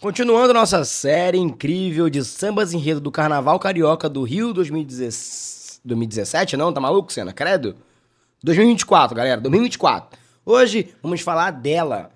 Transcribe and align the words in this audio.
Continuando 0.00 0.52
nossa 0.52 0.84
série 0.84 1.38
incrível 1.38 2.10
de 2.10 2.22
sambas 2.24 2.74
enredo 2.74 3.00
do 3.00 3.10
Carnaval 3.10 3.58
Carioca 3.58 4.08
do 4.08 4.22
Rio 4.22 4.52
2017, 4.52 5.80
2017 5.84 6.56
não? 6.56 6.72
Tá 6.72 6.80
maluco, 6.80 7.12
Cena? 7.12 7.32
Credo? 7.32 7.76
2024, 8.42 9.16
galera, 9.16 9.40
2024. 9.40 10.18
Hoje 10.44 10.94
vamos 11.02 11.22
falar 11.22 11.52
dela, 11.52 12.10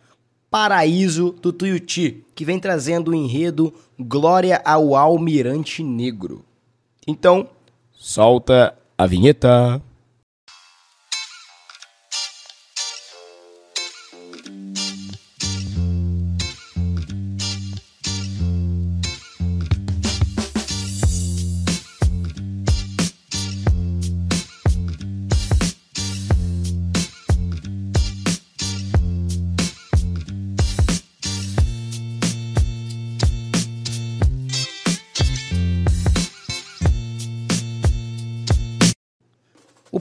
Paraíso 0.51 1.33
do 1.41 1.53
Tuiuti, 1.53 2.25
que 2.35 2.45
vem 2.45 2.59
trazendo 2.59 3.12
o 3.12 3.14
enredo 3.14 3.72
Glória 3.99 4.60
ao 4.65 4.95
Almirante 4.95 5.83
Negro. 5.83 6.45
Então, 7.06 7.49
solta 7.92 8.76
a 8.99 9.06
vinheta. 9.06 9.81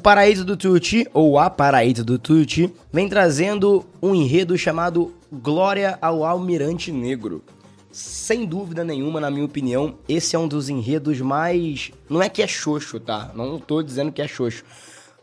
Paraíso 0.07 0.45
do 0.45 0.55
Tuiuti, 0.55 1.05
ou 1.13 1.37
A 1.37 1.49
Paraíso 1.49 2.01
do 2.01 2.17
Tuiuti, 2.17 2.73
vem 2.93 3.09
trazendo 3.09 3.85
um 4.01 4.15
enredo 4.15 4.57
chamado 4.57 5.13
Glória 5.29 5.99
ao 6.01 6.23
Almirante 6.23 6.93
Negro. 6.93 7.43
Sem 7.91 8.45
dúvida 8.45 8.85
nenhuma, 8.85 9.19
na 9.19 9.29
minha 9.29 9.43
opinião, 9.43 9.95
esse 10.07 10.33
é 10.33 10.39
um 10.39 10.47
dos 10.47 10.69
enredos 10.69 11.19
mais. 11.19 11.91
Não 12.09 12.21
é 12.21 12.29
que 12.29 12.41
é 12.41 12.47
xoxo, 12.47 13.01
tá? 13.01 13.33
Não 13.35 13.59
tô 13.59 13.83
dizendo 13.83 14.09
que 14.09 14.21
é 14.21 14.27
xoxo. 14.29 14.63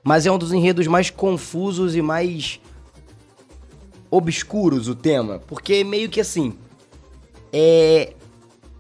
Mas 0.03 0.27
é 0.27 0.31
um 0.31 0.37
dos 0.37 0.53
enredos 0.53 0.87
mais 0.87 1.09
confusos 1.09 1.97
e 1.97 2.03
mais. 2.03 2.61
obscuros 4.11 4.87
o 4.87 4.95
tema. 4.95 5.39
Porque 5.47 5.83
meio 5.83 6.11
que 6.11 6.21
assim. 6.21 6.53
É. 7.51 8.13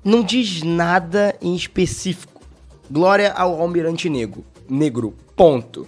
Não 0.05 0.22
diz 0.22 0.62
nada 0.62 1.34
em 1.41 1.55
específico. 1.55 2.42
Glória 2.91 3.33
ao 3.33 3.58
Almirante 3.58 4.11
Negro. 4.11 4.44
Negro. 4.69 5.15
Ponto. 5.37 5.87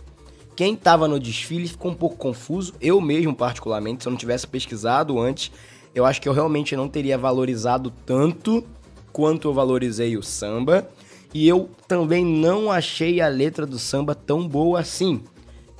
Quem 0.55 0.75
estava 0.75 1.07
no 1.07 1.21
desfile 1.21 1.69
ficou 1.69 1.91
um 1.91 1.95
pouco 1.95 2.17
confuso. 2.17 2.75
Eu 2.81 3.01
mesmo, 3.01 3.35
particularmente, 3.35 4.03
se 4.03 4.09
eu 4.09 4.11
não 4.11 4.19
tivesse 4.19 4.47
pesquisado 4.47 5.19
antes, 5.19 5.53
eu 5.95 6.05
acho 6.05 6.21
que 6.21 6.29
eu 6.29 6.33
realmente 6.33 6.75
não 6.75 6.89
teria 6.89 7.19
valorizado 7.19 7.93
tanto 8.05 8.65
quanto 9.13 9.49
eu 9.49 9.55
valorizei 9.55 10.17
o 10.17 10.23
samba. 10.23 10.89
E 11.35 11.47
eu 11.47 11.69
também 11.87 12.25
não 12.25 12.71
achei 12.71 13.21
a 13.21 13.29
letra 13.29 13.67
do 13.67 13.79
samba 13.79 14.15
tão 14.15 14.49
boa 14.49 14.81
assim. 14.81 15.23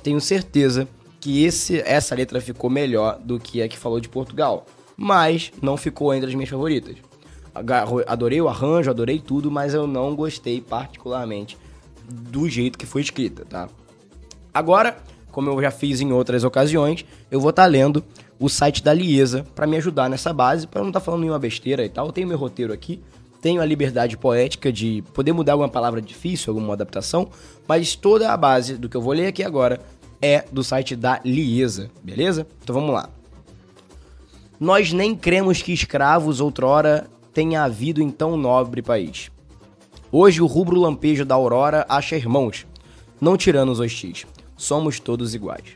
Tenho 0.03 0.21
certeza 0.21 0.87
que 1.19 1.43
esse, 1.43 1.79
essa 1.81 2.13
letra 2.13 2.39
ficou 2.39 2.69
melhor 2.69 3.19
do 3.19 3.39
que 3.39 3.61
a 3.61 3.67
que 3.67 3.77
falou 3.77 3.99
de 3.99 4.09
Portugal. 4.09 4.65
Mas 4.95 5.51
não 5.61 5.75
ficou 5.75 6.13
entre 6.13 6.29
as 6.29 6.35
minhas 6.35 6.49
favoritas. 6.49 6.97
Adorei 8.05 8.39
o 8.39 8.47
arranjo, 8.47 8.91
adorei 8.91 9.19
tudo, 9.19 9.49
mas 9.49 9.73
eu 9.73 9.87
não 9.87 10.15
gostei 10.15 10.61
particularmente 10.61 11.57
do 12.09 12.47
jeito 12.49 12.77
que 12.77 12.85
foi 12.85 13.01
escrita, 13.01 13.45
tá? 13.45 13.69
Agora, 14.53 14.97
como 15.31 15.49
eu 15.49 15.61
já 15.61 15.69
fiz 15.69 16.01
em 16.01 16.11
outras 16.11 16.43
ocasiões, 16.43 17.05
eu 17.29 17.39
vou 17.39 17.51
estar 17.51 17.63
tá 17.63 17.67
lendo 17.67 18.03
o 18.39 18.49
site 18.49 18.83
da 18.83 18.93
Liesa 18.93 19.45
para 19.55 19.67
me 19.67 19.77
ajudar 19.77 20.09
nessa 20.09 20.33
base, 20.33 20.65
para 20.67 20.81
não 20.81 20.89
estar 20.89 20.99
tá 20.99 21.05
falando 21.05 21.21
nenhuma 21.21 21.39
besteira 21.39 21.85
e 21.85 21.89
tal. 21.89 22.07
Eu 22.07 22.11
tenho 22.11 22.27
meu 22.27 22.37
roteiro 22.37 22.73
aqui, 22.73 23.01
tenho 23.41 23.61
a 23.61 23.65
liberdade 23.65 24.17
poética 24.17 24.71
de 24.71 25.03
poder 25.13 25.33
mudar 25.33 25.53
alguma 25.53 25.69
palavra 25.69 26.01
difícil, 26.01 26.51
alguma 26.51 26.73
adaptação, 26.73 27.29
mas 27.67 27.95
toda 27.95 28.31
a 28.31 28.37
base 28.37 28.77
do 28.77 28.89
que 28.89 28.97
eu 28.97 29.01
vou 29.01 29.13
ler 29.13 29.27
aqui 29.27 29.43
agora 29.43 29.79
é 30.21 30.43
do 30.51 30.63
site 30.63 30.95
da 30.95 31.19
Liesa, 31.23 31.89
beleza? 32.03 32.47
Então 32.63 32.73
vamos 32.73 32.93
lá. 32.93 33.09
Nós 34.59 34.91
nem 34.91 35.15
cremos 35.15 35.61
que 35.61 35.71
escravos 35.71 36.41
outrora 36.41 37.07
tenha 37.31 37.63
havido 37.63 38.01
em 38.01 38.09
tão 38.09 38.35
nobre 38.35 38.81
país. 38.81 39.29
Hoje 40.09 40.41
o 40.41 40.45
rubro 40.45 40.79
lampejo 40.79 41.25
da 41.25 41.35
aurora 41.35 41.85
acha 41.89 42.15
irmãos, 42.15 42.65
não 43.19 43.35
tiranos 43.35 43.81
hostis. 43.81 44.25
Somos 44.55 45.01
todos 45.01 45.35
iguais. 45.35 45.75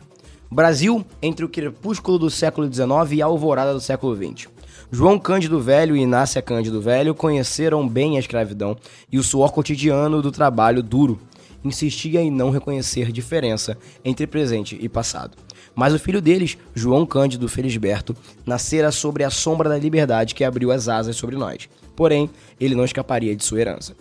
Brasil, 0.49 1.05
entre 1.21 1.43
o 1.43 1.49
crepúsculo 1.49 2.17
do 2.17 2.29
século 2.29 2.71
XIX 2.71 2.89
e 3.11 3.21
a 3.21 3.25
alvorada 3.25 3.73
do 3.73 3.81
século 3.81 4.15
XX. 4.15 4.47
João 4.89 5.19
Cândido 5.19 5.59
Velho 5.59 5.97
e 5.97 6.01
Inácia 6.01 6.41
Cândido 6.41 6.81
Velho 6.81 7.13
conheceram 7.13 7.85
bem 7.85 8.15
a 8.15 8.21
escravidão 8.21 8.77
e 9.11 9.19
o 9.19 9.23
suor 9.23 9.51
cotidiano 9.51 10.21
do 10.21 10.31
trabalho 10.31 10.81
duro. 10.81 11.19
Insistia 11.61 12.21
em 12.21 12.31
não 12.31 12.51
reconhecer 12.51 13.11
diferença 13.11 13.77
entre 14.03 14.25
presente 14.25 14.77
e 14.81 14.87
passado. 14.87 15.37
Mas 15.75 15.93
o 15.93 15.99
filho 15.99 16.21
deles, 16.21 16.57
João 16.73 17.05
Cândido 17.05 17.49
Felisberto, 17.49 18.15
nascera 18.45 18.91
sobre 18.91 19.25
a 19.25 19.29
sombra 19.29 19.69
da 19.69 19.77
liberdade 19.77 20.35
que 20.35 20.43
abriu 20.43 20.71
as 20.71 20.87
asas 20.87 21.17
sobre 21.17 21.35
nós. 21.35 21.69
Porém, 21.95 22.29
ele 22.59 22.75
não 22.75 22.85
escaparia 22.85 23.35
de 23.35 23.43
sua 23.43 23.61
herança. 23.61 23.95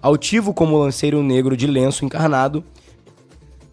Altivo 0.00 0.54
como 0.54 0.78
lanceiro 0.78 1.22
negro 1.22 1.56
de 1.56 1.66
lenço 1.66 2.04
encarnado, 2.04 2.62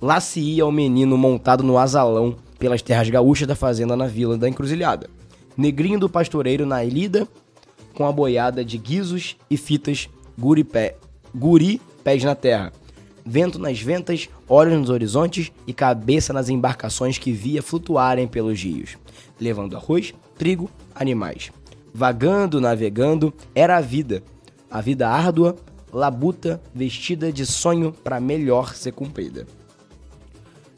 lá 0.01 0.19
se 0.19 0.39
ia 0.39 0.65
o 0.65 0.71
menino 0.71 1.17
montado 1.17 1.63
no 1.63 1.77
asalão 1.77 2.35
pelas 2.57 2.81
terras 2.81 3.09
gaúchas 3.09 3.47
da 3.47 3.55
fazenda 3.55 3.95
na 3.95 4.07
vila 4.07 4.37
da 4.37 4.47
Encruzilhada. 4.47 5.09
Negrinho 5.55 5.99
do 5.99 6.09
pastoreiro 6.09 6.65
na 6.65 6.83
ilida, 6.83 7.27
com 7.93 8.05
a 8.05 8.11
boiada 8.11 8.63
de 8.65 8.77
guizos 8.77 9.35
e 9.49 9.57
fitas, 9.57 10.09
guri, 10.37 10.63
pé, 10.63 10.95
guri 11.35 11.81
pés 12.03 12.23
na 12.23 12.35
terra. 12.35 12.71
Vento 13.25 13.57
nas 13.57 13.79
ventas, 13.79 14.27
olhos 14.47 14.77
nos 14.77 14.89
horizontes 14.89 15.51
e 15.65 15.73
cabeça 15.73 16.33
nas 16.33 16.49
embarcações 16.49 17.17
que 17.17 17.31
via 17.31 17.61
flutuarem 17.61 18.27
pelos 18.27 18.61
rios, 18.61 18.97
levando 19.39 19.77
arroz, 19.77 20.13
trigo, 20.37 20.69
animais. 20.93 21.51
Vagando, 21.93 22.59
navegando, 22.59 23.33
era 23.53 23.77
a 23.77 23.81
vida. 23.81 24.23
A 24.69 24.81
vida 24.81 25.07
árdua, 25.07 25.55
labuta 25.93 26.59
vestida 26.73 27.31
de 27.31 27.45
sonho 27.45 27.93
para 27.93 28.19
melhor 28.19 28.73
ser 28.73 28.91
cumprida. 28.91 29.45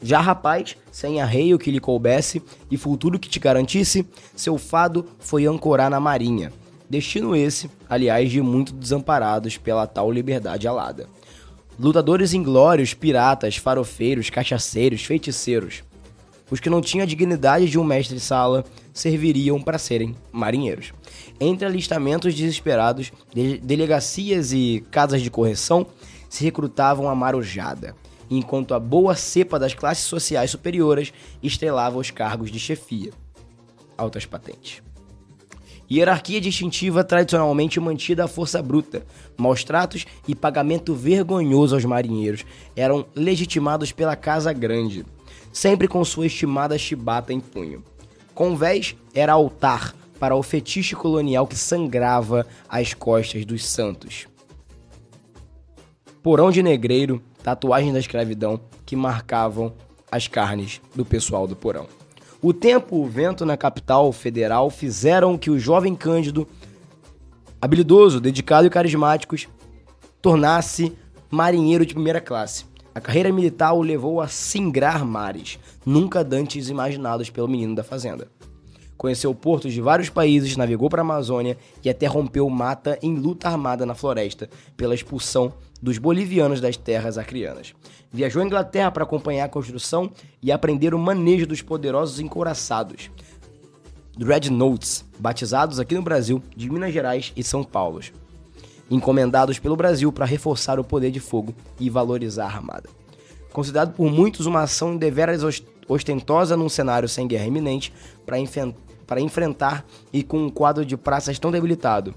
Já 0.02 0.20
rapaz, 0.20 0.76
sem 0.92 1.22
arreio 1.22 1.58
que 1.58 1.70
lhe 1.70 1.80
coubesse 1.80 2.42
e 2.70 2.76
futuro 2.76 3.18
que 3.18 3.28
te 3.28 3.40
garantisse, 3.40 4.06
seu 4.36 4.58
fado 4.58 5.06
foi 5.18 5.46
ancorar 5.46 5.90
na 5.90 5.98
marinha. 5.98 6.52
Destino 6.88 7.34
esse, 7.34 7.70
aliás, 7.88 8.30
de 8.30 8.40
muito 8.42 8.72
desamparados 8.72 9.56
pela 9.56 9.86
tal 9.86 10.12
liberdade 10.12 10.68
alada. 10.68 11.08
Lutadores 11.80 12.32
inglórios, 12.34 12.94
piratas, 12.94 13.56
farofeiros, 13.56 14.30
cachaceiros, 14.30 15.02
feiticeiros. 15.02 15.82
Os 16.50 16.60
que 16.60 16.70
não 16.70 16.80
tinham 16.80 17.02
a 17.02 17.06
dignidade 17.06 17.68
de 17.68 17.78
um 17.78 17.82
mestre-sala 17.82 18.64
serviriam 18.92 19.60
para 19.60 19.78
serem 19.78 20.14
marinheiros. 20.30 20.92
Entre 21.38 21.66
alistamentos 21.66 22.34
desesperados, 22.34 23.12
de 23.34 23.58
delegacias 23.58 24.52
e 24.52 24.84
casas 24.90 25.20
de 25.20 25.30
correção 25.30 25.86
se 26.30 26.44
recrutavam 26.44 27.08
a 27.08 27.14
marujada, 27.14 27.94
enquanto 28.30 28.74
a 28.74 28.80
boa 28.80 29.14
cepa 29.14 29.58
das 29.58 29.74
classes 29.74 30.04
sociais 30.04 30.50
superiores 30.50 31.12
estrelava 31.42 31.98
os 31.98 32.10
cargos 32.10 32.50
de 32.50 32.58
chefia. 32.58 33.12
Altas 33.98 34.24
patentes. 34.24 34.82
Hierarquia 35.90 36.40
distintiva 36.40 37.04
tradicionalmente 37.04 37.78
mantida 37.78 38.24
à 38.24 38.28
força 38.28 38.60
bruta. 38.60 39.06
Maus 39.36 39.62
tratos 39.62 40.04
e 40.26 40.34
pagamento 40.34 40.94
vergonhoso 40.94 41.76
aos 41.76 41.84
marinheiros 41.84 42.44
eram 42.74 43.06
legitimados 43.14 43.92
pela 43.92 44.16
Casa 44.16 44.52
Grande, 44.52 45.04
sempre 45.52 45.86
com 45.86 46.04
sua 46.04 46.26
estimada 46.26 46.76
chibata 46.76 47.32
em 47.32 47.38
punho. 47.38 47.84
Convés 48.34 48.96
era 49.14 49.32
altar 49.32 49.94
para 50.18 50.34
o 50.34 50.42
fetiche 50.42 50.94
colonial 50.94 51.46
que 51.46 51.56
sangrava 51.56 52.46
as 52.68 52.94
costas 52.94 53.44
dos 53.44 53.66
santos. 53.66 54.26
Porão 56.22 56.50
de 56.50 56.62
negreiro, 56.62 57.22
tatuagem 57.42 57.92
da 57.92 58.00
escravidão 58.00 58.60
que 58.84 58.96
marcavam 58.96 59.72
as 60.10 60.26
carnes 60.26 60.80
do 60.94 61.04
pessoal 61.04 61.46
do 61.46 61.54
porão. 61.54 61.86
O 62.42 62.52
tempo, 62.52 62.96
o 62.96 63.06
vento 63.06 63.44
na 63.44 63.56
capital 63.56 64.12
federal 64.12 64.70
fizeram 64.70 65.38
que 65.38 65.50
o 65.50 65.58
jovem 65.58 65.94
Cândido, 65.94 66.46
habilidoso, 67.60 68.20
dedicado 68.20 68.66
e 68.66 68.70
carismático, 68.70 69.36
tornasse 70.20 70.92
marinheiro 71.30 71.84
de 71.86 71.94
primeira 71.94 72.20
classe. 72.20 72.64
A 72.94 73.00
carreira 73.00 73.32
militar 73.32 73.74
o 73.74 73.82
levou 73.82 74.20
a 74.20 74.28
singrar 74.28 75.04
mares, 75.04 75.58
nunca 75.84 76.24
dantes 76.24 76.68
imaginados 76.68 77.30
pelo 77.30 77.48
menino 77.48 77.74
da 77.74 77.84
fazenda. 77.84 78.28
Conheceu 78.96 79.34
portos 79.34 79.72
de 79.72 79.80
vários 79.80 80.08
países, 80.08 80.56
navegou 80.56 80.88
para 80.88 81.02
a 81.02 81.04
Amazônia 81.04 81.58
e 81.84 81.90
até 81.90 82.06
rompeu 82.06 82.48
mata 82.48 82.98
em 83.02 83.14
luta 83.14 83.48
armada 83.48 83.84
na 83.84 83.94
floresta 83.94 84.48
pela 84.76 84.94
expulsão 84.94 85.52
dos 85.82 85.98
bolivianos 85.98 86.60
das 86.60 86.76
terras 86.76 87.18
acrianas. 87.18 87.74
Viajou 88.10 88.40
à 88.40 88.44
Inglaterra 88.46 88.90
para 88.90 89.04
acompanhar 89.04 89.44
a 89.44 89.48
construção 89.48 90.10
e 90.42 90.50
aprender 90.50 90.94
o 90.94 90.98
manejo 90.98 91.46
dos 91.46 91.60
poderosos 91.60 92.20
encouraçados. 92.20 93.10
Dreadnoughts, 94.16 95.04
batizados 95.18 95.78
aqui 95.78 95.94
no 95.94 96.00
Brasil 96.00 96.42
de 96.56 96.70
Minas 96.70 96.94
Gerais 96.94 97.34
e 97.36 97.42
São 97.42 97.62
Paulo, 97.62 98.00
encomendados 98.90 99.58
pelo 99.58 99.76
Brasil 99.76 100.10
para 100.10 100.24
reforçar 100.24 100.80
o 100.80 100.84
poder 100.84 101.10
de 101.10 101.20
fogo 101.20 101.54
e 101.78 101.90
valorizar 101.90 102.44
a 102.44 102.56
armada. 102.56 102.88
Considerado 103.52 103.94
por 103.94 104.10
muitos 104.10 104.46
uma 104.46 104.62
ação 104.62 104.96
deveras 104.96 105.42
ostentosa 105.86 106.56
num 106.56 106.68
cenário 106.70 107.08
sem 107.08 107.28
guerra 107.28 107.46
iminente 107.46 107.92
para 108.24 108.38
enfrentar 108.38 108.85
e 110.12 110.22
com 110.22 110.38
um 110.38 110.50
quadro 110.50 110.84
de 110.84 110.96
praças 110.96 111.38
tão 111.38 111.50
debilitado. 111.50 112.14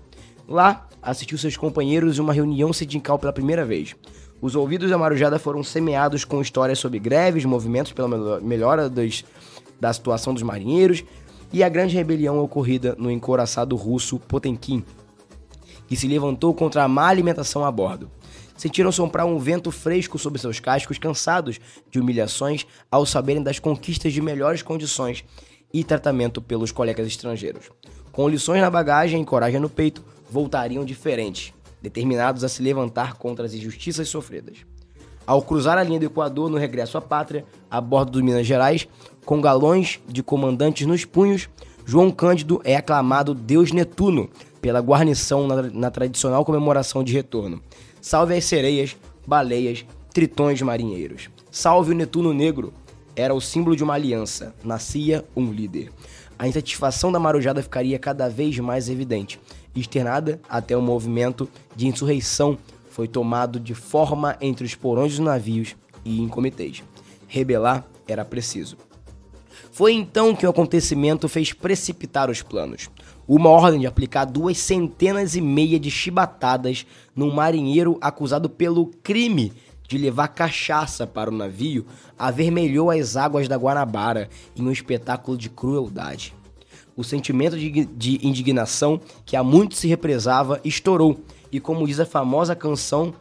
Lá, 0.47 0.87
assistiu 1.01 1.37
seus 1.37 1.55
companheiros 1.55 2.17
em 2.17 2.21
uma 2.21 2.33
reunião 2.33 2.73
sindical 2.73 3.19
pela 3.19 3.31
primeira 3.31 3.63
vez. 3.63 3.95
Os 4.41 4.55
ouvidos 4.55 4.89
da 4.89 4.97
Marujada 4.97 5.37
foram 5.37 5.63
semeados 5.63 6.23
com 6.23 6.41
histórias 6.41 6.79
sobre 6.79 6.97
greves, 6.97 7.45
movimentos 7.45 7.91
pela 7.91 8.39
melhora 8.39 8.89
dos, 8.89 9.25
da 9.79 9.91
situação 9.91 10.33
dos 10.33 10.43
marinheiros 10.43 11.03
e 11.51 11.63
a 11.63 11.69
grande 11.69 11.95
rebelião 11.95 12.39
ocorrida 12.39 12.95
no 12.97 13.11
encoraçado 13.11 13.75
russo 13.75 14.19
Potemkin, 14.19 14.83
que 15.87 15.95
se 15.95 16.07
levantou 16.07 16.53
contra 16.53 16.83
a 16.83 16.87
má 16.87 17.07
alimentação 17.07 17.65
a 17.65 17.71
bordo. 17.71 18.09
Sentiram 18.55 18.91
soprar 18.91 19.25
um 19.25 19.39
vento 19.39 19.71
fresco 19.71 20.19
sobre 20.19 20.39
seus 20.39 20.59
cascos, 20.59 20.97
cansados 20.97 21.59
de 21.89 21.99
humilhações 21.99 22.65
ao 22.91 23.05
saberem 23.05 23.41
das 23.41 23.57
conquistas 23.57 24.11
de 24.11 24.21
melhores 24.21 24.61
condições 24.61 25.23
e 25.73 25.83
tratamento 25.83 26.41
pelos 26.41 26.71
colegas 26.71 27.07
estrangeiros. 27.07 27.69
Com 28.11 28.27
lições 28.27 28.61
na 28.61 28.69
bagagem 28.69 29.21
e 29.21 29.25
coragem 29.25 29.59
no 29.59 29.69
peito, 29.69 30.03
voltariam 30.29 30.83
diferentes, 30.83 31.53
determinados 31.81 32.43
a 32.43 32.49
se 32.49 32.61
levantar 32.61 33.13
contra 33.15 33.45
as 33.45 33.53
injustiças 33.53 34.09
sofridas. 34.09 34.57
Ao 35.25 35.41
cruzar 35.41 35.77
a 35.77 35.83
linha 35.83 35.99
do 35.99 36.05
Equador 36.05 36.49
no 36.49 36.57
regresso 36.57 36.97
à 36.97 37.01
pátria, 37.01 37.45
a 37.69 37.79
bordo 37.79 38.13
do 38.13 38.23
Minas 38.23 38.47
Gerais, 38.47 38.87
com 39.25 39.39
galões 39.39 39.99
de 40.07 40.23
comandantes 40.23 40.87
nos 40.87 41.05
punhos, 41.05 41.47
João 41.85 42.09
Cândido 42.09 42.59
é 42.63 42.75
aclamado 42.75 43.33
Deus 43.33 43.71
Netuno 43.71 44.29
pela 44.59 44.79
guarnição 44.79 45.47
na, 45.47 45.61
na 45.61 45.91
tradicional 45.91 46.43
comemoração 46.43 47.03
de 47.03 47.13
retorno. 47.13 47.61
Salve 48.01 48.35
as 48.35 48.45
sereias, 48.45 48.97
baleias, 49.25 49.85
tritões 50.11 50.61
marinheiros. 50.61 51.29
Salve 51.51 51.91
o 51.91 51.95
Netuno 51.95 52.33
Negro! 52.33 52.73
Era 53.15 53.33
o 53.33 53.41
símbolo 53.41 53.75
de 53.75 53.83
uma 53.83 53.93
aliança. 53.93 54.53
Nascia 54.63 55.25
um 55.35 55.51
líder. 55.51 55.91
A 56.37 56.47
insatisfação 56.47 57.11
da 57.11 57.19
marujada 57.19 57.61
ficaria 57.61 57.99
cada 57.99 58.29
vez 58.29 58.57
mais 58.59 58.89
evidente 58.89 59.39
externada 59.75 60.39
até 60.49 60.75
o 60.75 60.81
movimento 60.81 61.49
de 61.75 61.87
insurreição 61.87 62.57
foi 62.89 63.07
tomado 63.07 63.59
de 63.59 63.73
forma 63.73 64.35
entre 64.41 64.65
os 64.65 64.75
porões 64.75 65.11
dos 65.11 65.19
navios 65.19 65.75
e 66.03 66.19
em 66.19 66.27
comitês. 66.27 66.83
Rebelar 67.27 67.85
era 68.07 68.25
preciso. 68.25 68.75
Foi 69.71 69.93
então 69.93 70.35
que 70.35 70.45
o 70.45 70.49
acontecimento 70.49 71.29
fez 71.29 71.53
precipitar 71.53 72.29
os 72.29 72.41
planos. 72.41 72.89
Uma 73.27 73.49
ordem 73.49 73.81
de 73.81 73.87
aplicar 73.87 74.25
duas 74.25 74.57
centenas 74.57 75.35
e 75.35 75.41
meia 75.41 75.79
de 75.79 75.91
chibatadas 75.91 76.85
num 77.15 77.31
marinheiro 77.31 77.97
acusado 78.01 78.49
pelo 78.49 78.87
crime 78.87 79.53
de 79.89 79.97
levar 79.97 80.27
cachaça 80.27 81.07
para 81.07 81.31
o 81.31 81.35
navio 81.35 81.83
avermelhou 82.17 82.91
as 82.91 83.17
águas 83.17 83.47
da 83.47 83.57
Guanabara 83.57 84.29
em 84.55 84.61
um 84.61 84.71
espetáculo 84.71 85.35
de 85.35 85.49
crueldade. 85.49 86.35
O 86.95 87.03
sentimento 87.03 87.57
de, 87.57 87.85
de 87.85 88.25
indignação 88.25 89.01
que 89.25 89.35
há 89.35 89.43
muito 89.43 89.73
se 89.73 89.87
represava 89.87 90.61
estourou, 90.63 91.19
e 91.51 91.59
como 91.59 91.87
diz 91.87 91.99
a 91.99 92.05
famosa 92.05 92.55
canção, 92.55 93.15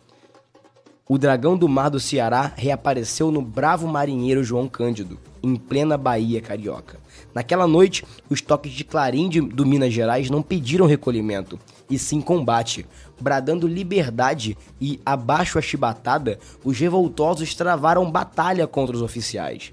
o 1.09 1.17
dragão 1.17 1.57
do 1.57 1.67
mar 1.67 1.89
do 1.89 1.99
Ceará 1.99 2.53
reapareceu 2.55 3.31
no 3.31 3.41
bravo 3.41 3.89
marinheiro 3.89 4.45
João 4.45 4.69
Cândido, 4.69 5.19
em 5.43 5.57
plena 5.57 5.97
Bahia 5.97 6.43
Carioca. 6.43 7.01
Naquela 7.35 7.67
noite, 7.67 8.05
os 8.29 8.43
toques 8.43 8.73
de 8.73 8.85
clarim 8.85 9.31
de, 9.31 9.41
do 9.41 9.65
Minas 9.65 9.95
Gerais 9.95 10.29
não 10.29 10.43
pediram 10.43 10.85
recolhimento, 10.85 11.59
e 11.89 11.99
sim 11.99 12.21
combate. 12.21 12.85
Bradando 13.21 13.67
liberdade 13.67 14.57
e 14.81 15.01
abaixo 15.05 15.59
a 15.59 15.63
chibatada, 15.63 16.39
os 16.65 16.79
revoltosos 16.79 17.55
travaram 17.55 18.11
batalha 18.11 18.67
contra 18.67 18.95
os 18.95 19.03
oficiais. 19.03 19.73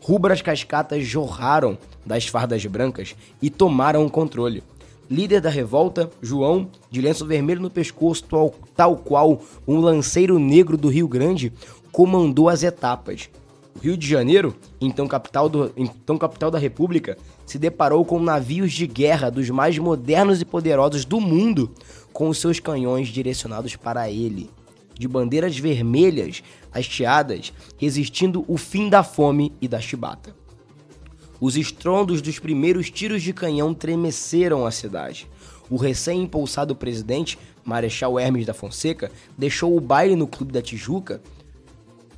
Rubras 0.00 0.40
cascatas 0.40 1.04
jorraram 1.04 1.76
das 2.04 2.28
fardas 2.28 2.64
brancas 2.66 3.16
e 3.42 3.50
tomaram 3.50 4.06
o 4.06 4.10
controle. 4.10 4.62
Líder 5.10 5.40
da 5.40 5.50
revolta, 5.50 6.10
João, 6.20 6.68
de 6.90 7.00
lenço 7.00 7.24
vermelho 7.26 7.60
no 7.60 7.70
pescoço, 7.70 8.24
tal, 8.74 8.96
qual 8.96 9.40
um 9.66 9.78
lanceiro 9.78 10.38
negro 10.38 10.76
do 10.76 10.88
Rio 10.88 11.08
Grande, 11.08 11.52
comandou 11.92 12.48
as 12.48 12.62
etapas. 12.62 13.28
Rio 13.80 13.96
de 13.96 14.06
Janeiro, 14.06 14.54
então 14.80 15.06
capital, 15.06 15.48
do, 15.48 15.72
então 15.76 16.18
capital 16.18 16.50
da 16.50 16.58
República, 16.58 17.16
se 17.46 17.58
deparou 17.58 18.04
com 18.04 18.18
navios 18.20 18.72
de 18.72 18.86
guerra 18.86 19.30
dos 19.30 19.48
mais 19.48 19.78
modernos 19.78 20.40
e 20.40 20.44
poderosos 20.44 21.04
do 21.04 21.20
mundo, 21.20 21.72
com 22.12 22.32
seus 22.34 22.60
canhões 22.60 23.08
direcionados 23.08 23.76
para 23.76 24.10
ele 24.10 24.50
de 24.98 25.06
bandeiras 25.06 25.58
vermelhas 25.58 26.42
hasteadas, 26.72 27.52
resistindo 27.78 28.44
o 28.48 28.56
fim 28.56 28.88
da 28.88 29.02
fome 29.02 29.52
e 29.60 29.68
da 29.68 29.80
chibata. 29.80 30.34
Os 31.40 31.56
estrondos 31.56 32.22
dos 32.22 32.38
primeiros 32.38 32.90
tiros 32.90 33.22
de 33.22 33.32
canhão 33.32 33.74
tremeceram 33.74 34.64
a 34.64 34.70
cidade. 34.70 35.28
O 35.68 35.76
recém-impulsado 35.76 36.74
presidente, 36.74 37.38
Marechal 37.64 38.18
Hermes 38.18 38.46
da 38.46 38.54
Fonseca, 38.54 39.10
deixou 39.36 39.76
o 39.76 39.80
baile 39.80 40.16
no 40.16 40.26
Clube 40.26 40.52
da 40.52 40.62
Tijuca 40.62 41.20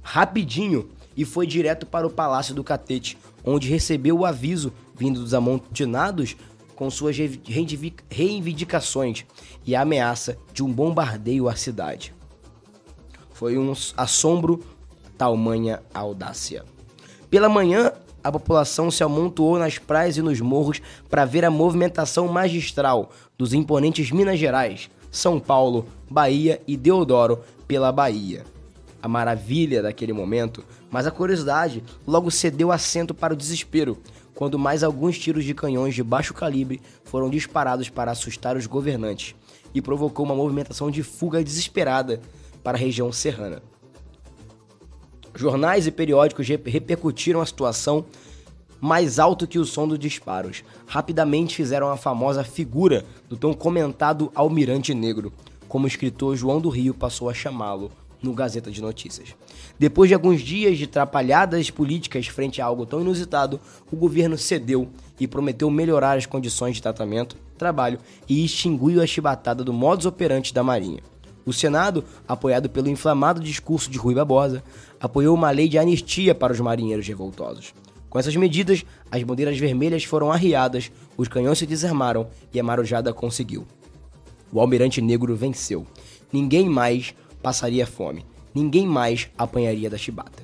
rapidinho 0.02 0.88
e 1.16 1.24
foi 1.24 1.46
direto 1.46 1.84
para 1.84 2.06
o 2.06 2.10
Palácio 2.10 2.54
do 2.54 2.62
Catete, 2.62 3.18
onde 3.44 3.68
recebeu 3.68 4.18
o 4.18 4.24
aviso 4.24 4.72
vindo 4.98 5.20
dos 5.20 5.32
amontinados 5.32 6.36
com 6.74 6.90
suas 6.90 7.16
reivindicações 8.08 9.24
e 9.66 9.74
a 9.74 9.80
ameaça 9.82 10.36
de 10.52 10.62
um 10.62 10.72
bombardeio 10.72 11.48
à 11.48 11.56
cidade. 11.56 12.14
Foi 13.32 13.56
um 13.56 13.72
assombro 13.96 14.64
tamanha 15.16 15.82
audácia. 15.92 16.64
Pela 17.28 17.48
manhã, 17.48 17.92
a 18.22 18.30
população 18.30 18.90
se 18.90 19.02
amontoou 19.02 19.58
nas 19.58 19.78
praias 19.78 20.16
e 20.16 20.22
nos 20.22 20.40
morros 20.40 20.80
para 21.10 21.24
ver 21.24 21.44
a 21.44 21.50
movimentação 21.50 22.28
magistral 22.28 23.10
dos 23.36 23.52
imponentes 23.52 24.10
Minas 24.10 24.38
Gerais, 24.38 24.90
São 25.10 25.40
Paulo, 25.40 25.86
Bahia 26.10 26.60
e 26.66 26.76
Deodoro 26.76 27.40
pela 27.66 27.92
Bahia. 27.92 28.44
A 29.00 29.08
maravilha 29.08 29.82
daquele 29.82 30.12
momento, 30.12 30.64
mas 30.90 31.06
a 31.06 31.10
curiosidade 31.10 31.84
logo 32.06 32.30
cedeu 32.30 32.72
assento 32.72 33.14
para 33.14 33.34
o 33.34 33.36
desespero, 33.36 33.98
quando 34.38 34.56
mais 34.56 34.84
alguns 34.84 35.18
tiros 35.18 35.44
de 35.44 35.52
canhões 35.52 35.96
de 35.96 36.02
baixo 36.04 36.32
calibre 36.32 36.80
foram 37.02 37.28
disparados 37.28 37.88
para 37.88 38.12
assustar 38.12 38.56
os 38.56 38.68
governantes 38.68 39.34
e 39.74 39.82
provocou 39.82 40.24
uma 40.24 40.34
movimentação 40.36 40.92
de 40.92 41.02
fuga 41.02 41.42
desesperada 41.42 42.20
para 42.62 42.78
a 42.78 42.80
região 42.80 43.10
serrana. 43.10 43.60
Jornais 45.34 45.88
e 45.88 45.90
periódicos 45.90 46.46
repercutiram 46.46 47.40
a 47.40 47.46
situação 47.46 48.04
mais 48.80 49.18
alto 49.18 49.44
que 49.44 49.58
o 49.58 49.64
som 49.64 49.88
dos 49.88 49.98
disparos. 49.98 50.62
Rapidamente 50.86 51.56
fizeram 51.56 51.90
a 51.90 51.96
famosa 51.96 52.44
figura 52.44 53.04
do 53.28 53.36
tão 53.36 53.52
comentado 53.52 54.30
Almirante 54.36 54.94
Negro, 54.94 55.32
como 55.66 55.84
o 55.84 55.88
escritor 55.88 56.36
João 56.36 56.60
do 56.60 56.68
Rio 56.68 56.94
passou 56.94 57.28
a 57.28 57.34
chamá-lo 57.34 57.90
no 58.22 58.32
Gazeta 58.32 58.70
de 58.70 58.80
Notícias. 58.80 59.34
Depois 59.78 60.08
de 60.08 60.14
alguns 60.14 60.40
dias 60.40 60.76
de 60.76 60.86
trapalhadas 60.86 61.70
políticas 61.70 62.26
frente 62.26 62.60
a 62.60 62.66
algo 62.66 62.84
tão 62.84 63.00
inusitado, 63.00 63.60
o 63.90 63.96
governo 63.96 64.36
cedeu 64.36 64.88
e 65.18 65.26
prometeu 65.26 65.70
melhorar 65.70 66.16
as 66.16 66.26
condições 66.26 66.76
de 66.76 66.82
tratamento, 66.82 67.36
trabalho 67.56 67.98
e 68.28 68.44
extinguiu 68.44 69.02
a 69.02 69.06
chibatada 69.06 69.62
do 69.64 69.72
modus 69.72 70.06
operandi 70.06 70.52
da 70.52 70.62
Marinha. 70.62 71.00
O 71.44 71.52
Senado, 71.52 72.04
apoiado 72.26 72.68
pelo 72.68 72.90
inflamado 72.90 73.40
discurso 73.40 73.90
de 73.90 73.96
Rui 73.96 74.14
Barbosa, 74.14 74.62
apoiou 75.00 75.34
uma 75.34 75.50
lei 75.50 75.68
de 75.68 75.78
anistia 75.78 76.34
para 76.34 76.52
os 76.52 76.60
marinheiros 76.60 77.06
revoltosos. 77.08 77.72
Com 78.10 78.18
essas 78.18 78.36
medidas, 78.36 78.84
as 79.10 79.22
bandeiras 79.22 79.58
vermelhas 79.58 80.04
foram 80.04 80.30
arriadas, 80.30 80.90
os 81.16 81.28
canhões 81.28 81.58
se 81.58 81.66
desarmaram 81.66 82.28
e 82.52 82.60
a 82.60 82.62
marujada 82.62 83.12
conseguiu. 83.14 83.66
O 84.52 84.60
almirante 84.60 85.00
negro 85.00 85.34
venceu. 85.36 85.86
Ninguém 86.32 86.68
mais 86.68 87.14
passaria 87.42 87.86
fome. 87.86 88.24
Ninguém 88.54 88.86
mais 88.86 89.28
apanharia 89.36 89.90
da 89.90 89.98
chibata. 89.98 90.42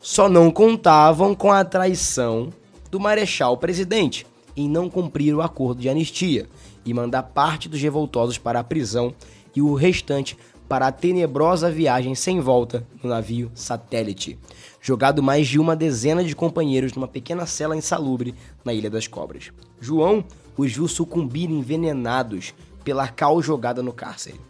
Só 0.00 0.28
não 0.28 0.50
contavam 0.50 1.34
com 1.34 1.50
a 1.50 1.64
traição 1.64 2.52
do 2.90 3.00
marechal 3.00 3.56
presidente 3.56 4.26
em 4.56 4.68
não 4.68 4.88
cumprir 4.88 5.34
o 5.34 5.42
acordo 5.42 5.80
de 5.80 5.88
anistia 5.88 6.48
e 6.84 6.92
mandar 6.94 7.22
parte 7.22 7.68
dos 7.68 7.80
revoltosos 7.80 8.38
para 8.38 8.60
a 8.60 8.64
prisão 8.64 9.14
e 9.54 9.62
o 9.62 9.74
restante 9.74 10.36
para 10.68 10.86
a 10.86 10.92
tenebrosa 10.92 11.70
viagem 11.70 12.14
sem 12.14 12.40
volta 12.40 12.86
no 13.02 13.08
navio 13.08 13.50
Satélite, 13.54 14.38
jogado 14.80 15.22
mais 15.22 15.46
de 15.48 15.58
uma 15.58 15.74
dezena 15.74 16.22
de 16.22 16.36
companheiros 16.36 16.92
numa 16.92 17.08
pequena 17.08 17.46
cela 17.46 17.76
insalubre 17.76 18.34
na 18.64 18.72
Ilha 18.72 18.90
das 18.90 19.06
Cobras. 19.06 19.50
João 19.80 20.24
os 20.56 20.72
viu 20.72 20.86
sucumbir 20.86 21.50
envenenados 21.50 22.52
pela 22.84 23.08
cal 23.08 23.40
jogada 23.40 23.82
no 23.82 23.92
cárcere. 23.92 24.40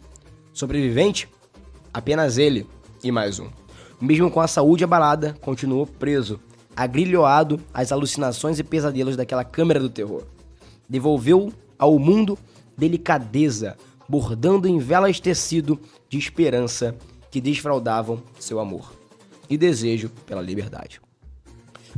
Sobrevivente? 0.53 1.29
Apenas 1.93 2.37
ele 2.37 2.67
e 3.03 3.11
mais 3.11 3.39
um. 3.39 3.49
Mesmo 3.99 4.31
com 4.31 4.39
a 4.39 4.47
saúde 4.47 4.83
abalada, 4.83 5.35
continuou 5.41 5.85
preso, 5.85 6.39
agrilhoado 6.75 7.59
às 7.73 7.91
alucinações 7.91 8.59
e 8.59 8.63
pesadelos 8.63 9.17
daquela 9.17 9.43
câmera 9.43 9.79
do 9.79 9.89
terror. 9.89 10.23
Devolveu 10.87 11.51
ao 11.77 11.99
mundo 11.99 12.37
delicadeza, 12.77 13.77
bordando 14.07 14.67
em 14.67 14.79
velas 14.79 15.19
tecido 15.19 15.79
de 16.07 16.17
esperança 16.17 16.95
que 17.29 17.41
desfraldavam 17.41 18.23
seu 18.39 18.59
amor 18.59 18.93
e 19.49 19.57
desejo 19.57 20.09
pela 20.25 20.41
liberdade. 20.41 21.01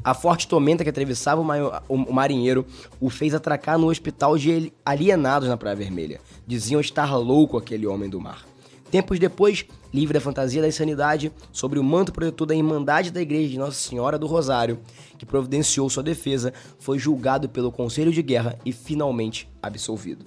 A 0.03 0.13
forte 0.13 0.47
tormenta 0.47 0.83
que 0.83 0.89
atravessava 0.89 1.41
o 1.87 2.13
marinheiro 2.13 2.65
o 2.99 3.09
fez 3.09 3.33
atracar 3.33 3.77
no 3.77 3.89
hospital 3.89 4.37
de 4.37 4.71
alienados 4.85 5.47
na 5.47 5.57
Praia 5.57 5.75
Vermelha. 5.75 6.19
Diziam 6.47 6.81
estar 6.81 7.15
louco 7.15 7.57
aquele 7.57 7.85
homem 7.85 8.09
do 8.09 8.19
mar. 8.19 8.45
Tempos 8.89 9.19
depois, 9.19 9.65
livre 9.93 10.15
da 10.15 10.19
fantasia 10.19 10.61
da 10.61 10.67
insanidade, 10.67 11.31
sobre 11.51 11.79
o 11.79 11.83
manto 11.83 12.11
protetor 12.11 12.47
da 12.47 12.55
Irmandade 12.55 13.09
da 13.09 13.21
Igreja 13.21 13.47
de 13.47 13.57
Nossa 13.57 13.77
Senhora 13.77 14.19
do 14.19 14.27
Rosário, 14.27 14.79
que 15.17 15.25
providenciou 15.25 15.89
sua 15.89 16.03
defesa, 16.03 16.53
foi 16.77 16.99
julgado 16.99 17.47
pelo 17.47 17.71
Conselho 17.71 18.11
de 18.11 18.21
Guerra 18.21 18.59
e 18.65 18.73
finalmente 18.73 19.49
absolvido. 19.61 20.25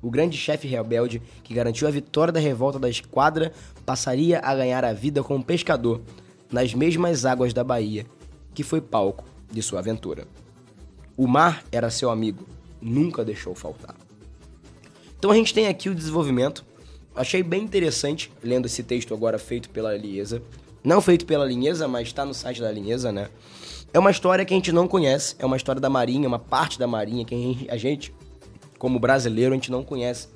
O 0.00 0.10
grande 0.10 0.36
chefe 0.36 0.68
rebelde, 0.68 1.20
que 1.42 1.54
garantiu 1.54 1.88
a 1.88 1.90
vitória 1.90 2.32
da 2.32 2.38
revolta 2.38 2.78
da 2.78 2.88
esquadra, 2.88 3.52
passaria 3.84 4.40
a 4.40 4.54
ganhar 4.54 4.84
a 4.84 4.92
vida 4.92 5.22
como 5.22 5.42
pescador 5.42 6.02
nas 6.52 6.74
mesmas 6.74 7.24
águas 7.24 7.52
da 7.52 7.64
Bahia, 7.64 8.06
que 8.54 8.62
foi 8.62 8.80
palco 8.80 9.24
de 9.50 9.62
sua 9.62 9.80
aventura. 9.80 10.26
O 11.16 11.26
mar 11.26 11.64
era 11.70 11.90
seu 11.90 12.10
amigo, 12.10 12.46
nunca 12.80 13.24
deixou 13.24 13.54
faltar. 13.54 13.94
Então 15.18 15.30
a 15.30 15.34
gente 15.34 15.54
tem 15.54 15.68
aqui 15.68 15.88
o 15.88 15.94
desenvolvimento. 15.94 16.64
Achei 17.14 17.42
bem 17.42 17.62
interessante 17.62 18.32
lendo 18.42 18.66
esse 18.66 18.82
texto 18.82 19.14
agora 19.14 19.38
feito 19.38 19.68
pela 19.70 19.96
Liesa. 19.96 20.42
Não 20.82 21.00
feito 21.00 21.24
pela 21.26 21.44
Linhesa, 21.44 21.86
mas 21.86 22.08
está 22.08 22.24
no 22.24 22.34
site 22.34 22.60
da 22.60 22.72
Linhesa, 22.72 23.12
né? 23.12 23.28
É 23.94 23.98
uma 23.98 24.10
história 24.10 24.44
que 24.44 24.52
a 24.52 24.56
gente 24.56 24.72
não 24.72 24.88
conhece, 24.88 25.36
é 25.38 25.46
uma 25.46 25.56
história 25.56 25.80
da 25.80 25.90
Marinha, 25.90 26.26
uma 26.26 26.38
parte 26.38 26.78
da 26.78 26.86
Marinha 26.86 27.24
que 27.24 27.68
a 27.70 27.76
gente, 27.76 28.12
como 28.78 28.98
brasileiro, 28.98 29.52
a 29.52 29.54
gente 29.54 29.70
não 29.70 29.84
conhece, 29.84 30.28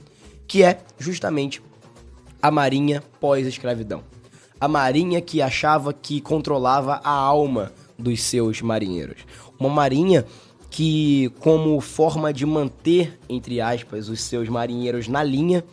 que 0.47 0.63
é 0.63 0.79
justamente 0.99 1.63
a 2.41 2.51
Marinha 2.51 3.03
pós-escravidão. 3.19 4.05
A 4.61 4.69
Marinha 4.69 5.21
que 5.21 5.43
achava 5.43 5.93
que 5.93 6.21
controlava 6.21 7.01
a 7.03 7.11
alma 7.11 7.73
dos 7.99 8.23
seus 8.23 8.61
marinheiros. 8.61 9.25
Uma 9.59 9.69
marinha 9.69 10.25
que, 10.71 11.31
como 11.41 11.81
forma 11.81 12.33
de 12.33 12.45
manter, 12.45 13.19
entre 13.29 13.61
aspas, 13.61 14.09
os 14.09 14.21
seus 14.21 14.49
marinheiros 14.49 15.09
na 15.09 15.23
linha, 15.23 15.65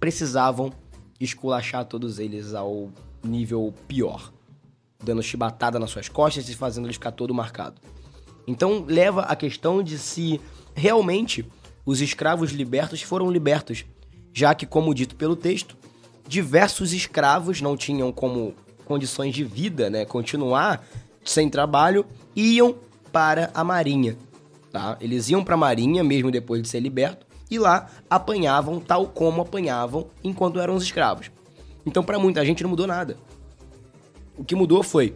precisavam 0.00 0.72
esculachar 1.20 1.84
todos 1.84 2.18
eles 2.18 2.54
ao 2.54 2.90
nível 3.22 3.72
pior, 3.86 4.32
dando 5.02 5.22
chibatada 5.22 5.78
nas 5.78 5.90
suas 5.90 6.08
costas 6.08 6.48
e 6.48 6.54
fazendo 6.54 6.86
eles 6.86 6.96
ficar 6.96 7.12
todo 7.12 7.34
marcado. 7.34 7.80
Então 8.46 8.84
leva 8.86 9.22
a 9.22 9.36
questão 9.36 9.82
de 9.82 9.98
se 9.98 10.40
realmente 10.74 11.44
os 11.84 12.00
escravos 12.00 12.50
libertos 12.50 13.02
foram 13.02 13.30
libertos, 13.30 13.84
já 14.32 14.54
que, 14.54 14.66
como 14.66 14.94
dito 14.94 15.16
pelo 15.16 15.36
texto, 15.36 15.76
diversos 16.26 16.92
escravos 16.92 17.60
não 17.60 17.76
tinham 17.76 18.12
como 18.12 18.54
condições 18.84 19.34
de 19.34 19.44
vida, 19.44 19.90
né, 19.90 20.04
continuar 20.04 20.86
sem 21.30 21.48
trabalho, 21.48 22.04
iam 22.34 22.74
para 23.12 23.50
a 23.54 23.62
marinha, 23.62 24.16
tá? 24.70 24.96
Eles 25.00 25.28
iam 25.28 25.44
para 25.44 25.54
a 25.54 25.58
marinha 25.58 26.02
mesmo 26.02 26.30
depois 26.30 26.62
de 26.62 26.68
ser 26.68 26.80
liberto 26.80 27.26
e 27.50 27.58
lá 27.58 27.88
apanhavam 28.08 28.80
tal 28.80 29.06
como 29.06 29.42
apanhavam 29.42 30.06
enquanto 30.22 30.60
eram 30.60 30.74
os 30.74 30.82
escravos. 30.82 31.30
Então 31.84 32.02
para 32.02 32.18
muita 32.18 32.44
gente 32.44 32.62
não 32.62 32.70
mudou 32.70 32.86
nada. 32.86 33.16
O 34.36 34.44
que 34.44 34.54
mudou 34.54 34.82
foi 34.82 35.14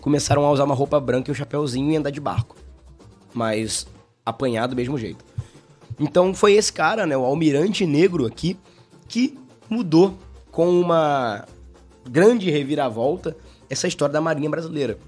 começaram 0.00 0.44
a 0.44 0.50
usar 0.50 0.64
uma 0.64 0.74
roupa 0.74 0.98
branca 0.98 1.30
e 1.30 1.32
um 1.32 1.34
chapéuzinho 1.34 1.90
e 1.90 1.96
andar 1.96 2.10
de 2.10 2.20
barco. 2.20 2.56
Mas 3.32 3.86
apanhar 4.24 4.66
do 4.66 4.74
mesmo 4.74 4.98
jeito. 4.98 5.24
Então 5.98 6.34
foi 6.34 6.54
esse 6.54 6.72
cara, 6.72 7.06
né, 7.06 7.16
o 7.16 7.24
almirante 7.24 7.84
negro 7.84 8.26
aqui, 8.26 8.58
que 9.06 9.38
mudou 9.68 10.14
com 10.50 10.80
uma 10.80 11.46
grande 12.08 12.50
reviravolta 12.50 13.36
essa 13.68 13.86
história 13.86 14.12
da 14.12 14.20
Marinha 14.20 14.50
Brasileira. 14.50 14.98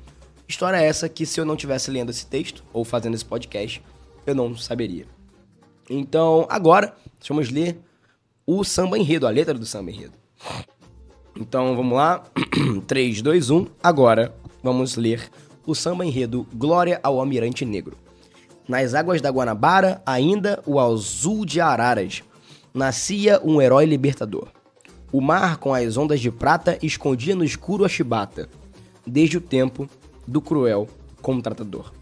História 0.52 0.76
essa 0.76 1.08
que 1.08 1.24
se 1.24 1.40
eu 1.40 1.46
não 1.46 1.56
tivesse 1.56 1.90
lendo 1.90 2.10
esse 2.10 2.26
texto 2.26 2.62
ou 2.74 2.84
fazendo 2.84 3.14
esse 3.14 3.24
podcast, 3.24 3.82
eu 4.26 4.34
não 4.34 4.54
saberia. 4.54 5.06
Então, 5.88 6.46
agora, 6.50 6.94
vamos 7.26 7.48
ler 7.48 7.78
o 8.46 8.62
samba 8.62 8.98
enredo, 8.98 9.26
a 9.26 9.30
letra 9.30 9.54
do 9.54 9.64
samba 9.64 9.90
enredo. 9.90 10.12
Então, 11.34 11.74
vamos 11.74 11.96
lá. 11.96 12.22
3, 12.86 13.22
2, 13.22 13.48
1. 13.48 13.66
Agora, 13.82 14.34
vamos 14.62 14.94
ler 14.96 15.30
o 15.66 15.74
samba 15.74 16.04
enredo 16.04 16.46
Glória 16.52 17.00
ao 17.02 17.18
Almirante 17.18 17.64
Negro. 17.64 17.96
Nas 18.68 18.92
águas 18.92 19.22
da 19.22 19.30
Guanabara, 19.30 20.02
ainda 20.04 20.62
o 20.66 20.78
azul 20.78 21.46
de 21.46 21.62
Araras, 21.62 22.22
nascia 22.74 23.40
um 23.42 23.58
herói 23.58 23.86
libertador. 23.86 24.48
O 25.10 25.22
mar, 25.22 25.56
com 25.56 25.72
as 25.72 25.96
ondas 25.96 26.20
de 26.20 26.30
prata, 26.30 26.78
escondia 26.82 27.34
no 27.34 27.42
escuro 27.42 27.86
a 27.86 27.88
chibata, 27.88 28.50
desde 29.06 29.38
o 29.38 29.40
tempo 29.40 29.88
do 30.32 30.40
cruel 30.40 30.88
contratador. 31.20 31.92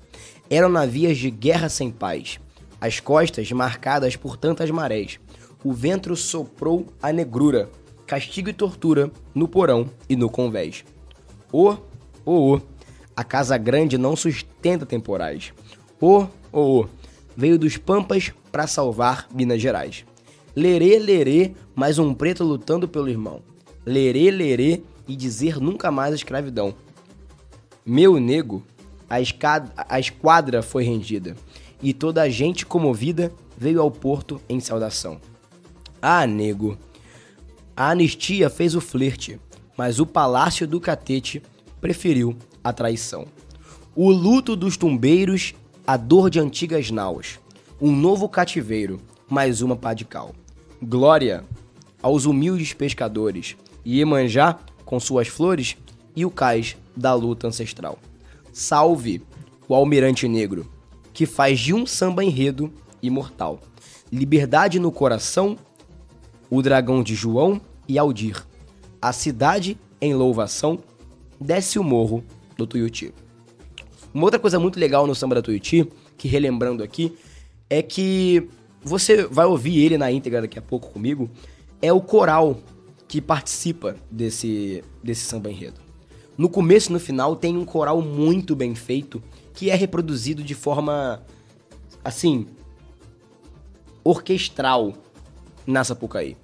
Eram 0.49 0.69
navios 0.69 1.19
de 1.19 1.31
guerra 1.31 1.69
sem 1.69 1.91
paz, 1.91 2.39
as 2.81 3.01
costas 3.01 3.51
marcadas 3.51 4.15
por 4.17 4.37
tantas 4.37 4.71
marés. 4.71 5.19
O 5.65 5.73
vento 5.73 6.15
soprou 6.17 6.87
a 7.03 7.13
negrura, 7.13 7.69
castigo 8.07 8.49
e 8.49 8.53
tortura 8.53 9.11
no 9.35 9.47
porão 9.47 9.91
e 10.09 10.17
no 10.17 10.31
convés. 10.31 10.85
Oh, 11.53 11.77
oh, 12.25 12.55
oh, 12.55 12.61
a 13.15 13.25
casa 13.25 13.59
grande 13.59 13.99
não 13.99 14.15
sustenta 14.15 14.87
temporais. 14.87 15.53
Oh, 16.01 16.27
oh, 16.53 16.81
oh, 16.81 16.87
veio 17.37 17.59
dos 17.59 17.77
pampas 17.77 18.33
para 18.51 18.67
salvar 18.67 19.27
Minas 19.35 19.61
Gerais. 19.61 20.05
Lerê, 20.55 20.99
lerê, 20.99 21.53
mais 21.75 21.99
um 21.99 22.15
preto 22.15 22.45
lutando 22.45 22.89
pelo 22.89 23.09
irmão. 23.09 23.43
Lerê, 23.85 24.31
lerê 24.31 24.83
e 25.07 25.15
dizer 25.15 25.61
nunca 25.61 25.91
mais 25.91 26.13
a 26.13 26.17
escravidão. 26.17 26.75
Meu 27.93 28.21
nego, 28.21 28.63
a, 29.09 29.21
escada, 29.21 29.73
a 29.77 29.99
esquadra 29.99 30.63
foi 30.63 30.85
rendida, 30.85 31.37
e 31.83 31.93
toda 31.93 32.23
a 32.23 32.29
gente 32.29 32.65
comovida 32.65 33.33
veio 33.59 33.83
ao 33.83 33.91
porto 33.91 34.41
em 34.49 34.61
saudação. 34.61 35.21
Ah, 36.01 36.25
nego, 36.25 36.79
a 37.77 37.91
anistia 37.91 38.49
fez 38.49 38.77
o 38.77 38.81
flerte, 38.81 39.41
mas 39.77 39.99
o 39.99 40.07
palácio 40.07 40.69
do 40.69 40.81
catete 40.81 41.43
preferiu 41.81 42.37
a 42.63 42.73
traição. 42.73 43.27
O 43.97 44.13
luto 44.13 44.55
dos 44.55 44.77
tumbeiros, 44.77 45.53
a 45.85 45.97
dor 45.97 46.31
de 46.31 46.39
antigas 46.39 46.93
naus, 46.93 47.41
um 47.81 47.91
novo 47.91 48.29
cativeiro, 48.29 49.01
mais 49.29 49.63
uma 49.63 49.75
pá 49.75 49.95
de 49.95 50.05
cal. 50.05 50.33
Glória 50.81 51.45
aos 52.01 52.25
humildes 52.25 52.73
pescadores, 52.73 53.57
e 53.85 53.99
Iemanjá, 53.99 54.61
com 54.85 55.01
suas 55.01 55.27
flores, 55.27 55.77
e 56.15 56.25
o 56.25 56.31
cais 56.31 56.77
da 56.97 57.15
luta 57.15 57.47
ancestral. 57.47 57.99
Salve 58.53 59.23
o 59.69 59.75
Almirante 59.75 60.27
Negro, 60.27 60.71
que 61.13 61.27
faz 61.27 61.59
de 61.61 61.73
um 61.73 61.87
samba 61.87 62.25
enredo 62.25 62.73
imortal. 63.03 63.61
Liberdade 64.13 64.79
no 64.79 64.91
coração, 64.91 65.57
o 66.51 66.61
dragão 66.61 67.03
de 67.03 67.15
João 67.15 67.61
e 67.89 67.99
Aldir. 67.99 68.45
A 69.01 69.13
cidade 69.13 69.79
em 70.01 70.15
louvação, 70.15 70.79
desce 71.39 71.79
o 71.79 71.85
morro 71.85 72.25
do 72.57 72.67
Tuiuti. 72.67 73.13
Uma 74.13 74.25
outra 74.25 74.41
coisa 74.41 74.59
muito 74.59 74.81
legal 74.81 75.07
no 75.07 75.15
samba 75.15 75.37
da 75.37 75.43
Tuiuti, 75.43 75.87
que 76.17 76.27
relembrando 76.27 76.83
aqui, 76.83 77.17
é 77.69 77.83
que 77.83 78.49
você 78.83 79.25
vai 79.27 79.47
ouvir 79.47 79.79
ele 79.85 79.99
na 79.99 80.11
íntegra 80.11 80.41
daqui 80.41 80.59
a 80.59 80.63
pouco 80.63 80.91
comigo, 80.91 81.31
é 81.83 81.93
o 81.93 82.01
coral 82.01 82.59
que 83.07 83.21
participa 83.21 83.97
desse, 84.11 84.83
desse 85.03 85.23
samba 85.23 85.51
enredo. 85.51 85.81
No 86.41 86.49
começo 86.49 86.89
e 86.89 86.95
no 86.95 86.99
final 86.99 87.37
tem 87.37 87.55
um 87.59 87.67
coral 87.67 88.01
muito 88.01 88.57
bem 88.57 88.75
feito 88.75 89.23
que 89.53 89.69
é 89.69 89.75
reproduzido 89.75 90.43
de 90.43 90.55
forma 90.55 91.23
assim 92.03 92.47
orquestral 94.03 94.95
na 95.67 95.85
Sapucaí. 95.85 96.39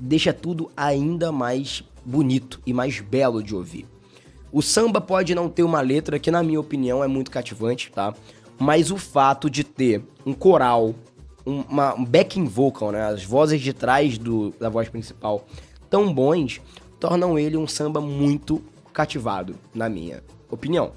Deixa 0.00 0.32
tudo 0.32 0.68
ainda 0.76 1.30
mais 1.30 1.84
bonito 2.04 2.60
e 2.66 2.72
mais 2.72 2.98
belo 2.98 3.40
de 3.40 3.54
ouvir. 3.54 3.86
O 4.50 4.60
samba 4.62 5.00
pode 5.00 5.32
não 5.32 5.48
ter 5.48 5.62
uma 5.62 5.80
letra 5.80 6.18
que 6.18 6.32
na 6.32 6.42
minha 6.42 6.58
opinião 6.58 7.04
é 7.04 7.06
muito 7.06 7.30
cativante, 7.30 7.92
tá? 7.92 8.12
Mas 8.58 8.90
o 8.90 8.96
fato 8.96 9.48
de 9.48 9.62
ter 9.62 10.02
um 10.26 10.32
coral, 10.32 10.92
uma, 11.44 11.94
um 11.94 12.04
backing 12.04 12.46
vocal, 12.46 12.90
né, 12.90 13.04
as 13.04 13.22
vozes 13.22 13.60
de 13.60 13.72
trás 13.72 14.18
do, 14.18 14.50
da 14.58 14.68
voz 14.68 14.88
principal 14.88 15.46
tão 15.88 16.12
bons, 16.12 16.60
tornam 16.98 17.38
ele 17.38 17.56
um 17.56 17.68
samba 17.68 18.00
muito 18.00 18.60
cativado, 18.96 19.54
na 19.74 19.90
minha 19.90 20.24
opinião. 20.50 20.92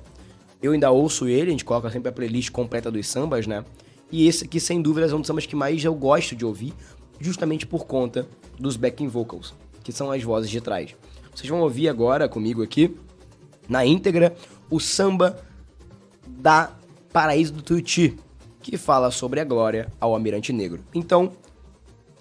Eu 0.62 0.72
ainda 0.72 0.90
ouço 0.90 1.28
ele, 1.28 1.50
a 1.50 1.52
gente 1.52 1.66
coloca 1.66 1.90
sempre 1.90 2.08
a 2.08 2.14
playlist 2.14 2.50
completa 2.50 2.90
dos 2.90 3.06
sambas, 3.06 3.46
né? 3.46 3.66
E 4.10 4.26
esse 4.26 4.46
aqui, 4.46 4.58
sem 4.58 4.82
dúvidas, 4.82 5.12
é 5.12 5.16
um 5.16 5.18
dos 5.18 5.28
sambas 5.28 5.46
que 5.46 5.54
mais 5.54 5.84
eu 5.84 5.94
gosto 5.94 6.34
de 6.34 6.46
ouvir, 6.46 6.74
justamente 7.20 7.68
por 7.68 7.86
conta 7.86 8.26
dos 8.58 8.78
backing 8.78 9.10
vocals, 9.10 9.54
que 9.84 9.92
são 9.92 10.12
as 10.12 10.24
vozes 10.24 10.50
de 10.50 10.62
trás. 10.62 10.96
Vocês 11.36 11.50
vão 11.50 11.60
ouvir 11.60 11.90
agora 11.90 12.30
comigo 12.30 12.64
aqui, 12.64 12.96
na 13.68 13.86
íntegra, 13.86 14.34
o 14.70 14.80
samba 14.80 15.38
da 16.26 16.72
Paraíso 17.12 17.52
do 17.52 17.62
Tuti, 17.62 18.18
que 18.62 18.78
fala 18.78 19.12
sobre 19.12 19.42
a 19.42 19.44
glória 19.44 19.92
ao 20.00 20.14
Almirante 20.14 20.54
Negro. 20.54 20.80
Então, 20.96 21.34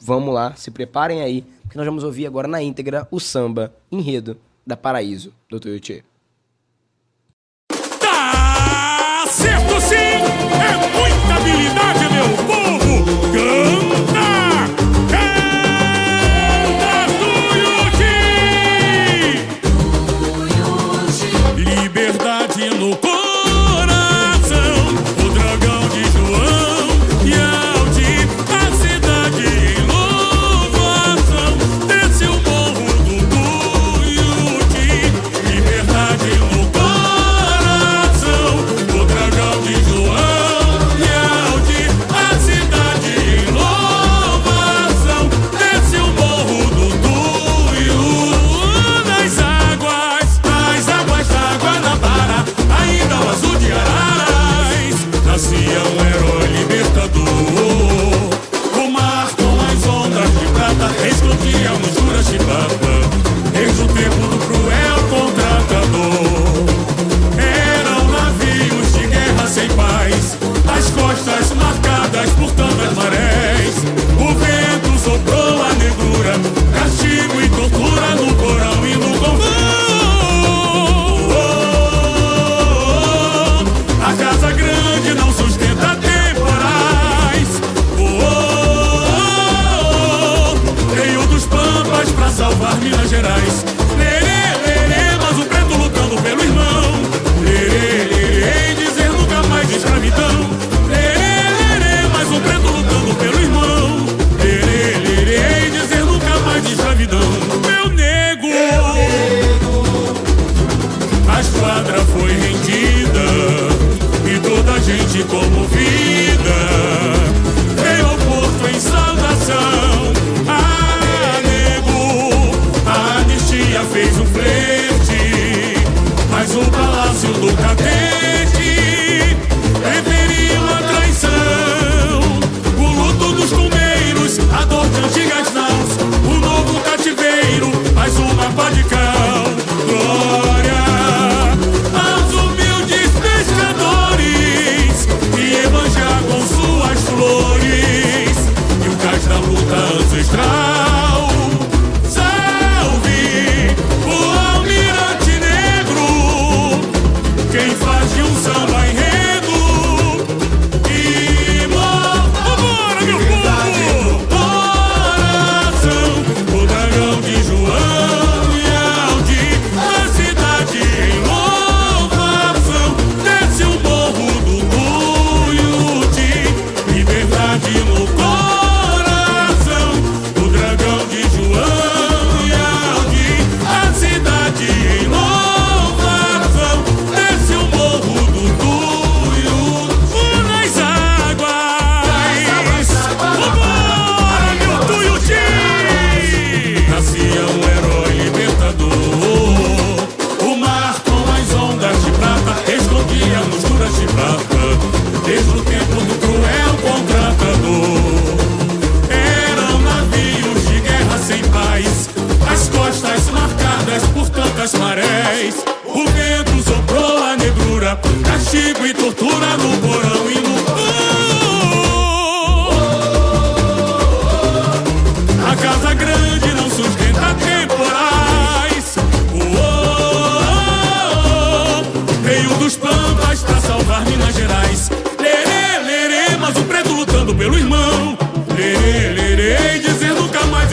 vamos 0.01 0.35
lá, 0.35 0.57
se 0.57 0.73
preparem 0.73 1.23
aí, 1.23 1.43
porque 1.63 1.79
nós 1.79 1.87
vamos 1.87 2.03
ouvir 2.03 2.27
agora 2.27 2.49
na 2.49 2.61
íntegra 2.61 3.07
o 3.13 3.21
samba 3.21 3.73
enredo 3.93 4.37
da 4.69 4.77
Paraíso, 4.77 5.33
doutor 5.49 5.71
Yuti. 5.71 6.05
Tá 7.99 9.25
certo 9.27 9.81
sim! 9.81 9.97
É 9.97 10.77
muita 10.95 11.35
habilidade, 11.37 12.01
meu! 12.13 12.38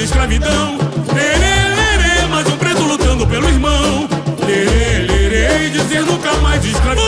escravidão. 0.06 0.78
Lerê, 1.13 1.76
lerê, 1.76 2.28
mais 2.30 2.48
um 2.48 2.58
preto 2.58 2.84
lutando 2.84 3.26
pelo 3.26 3.50
irmão. 3.50 4.08
Lerê, 4.46 5.08
lerê, 5.08 5.65
e 5.65 5.70
dizer 5.72 6.06
nunca 6.06 6.32
mais 6.36 6.63
escravidão. 6.63 7.05